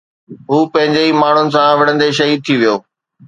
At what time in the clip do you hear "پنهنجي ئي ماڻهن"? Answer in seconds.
0.73-1.47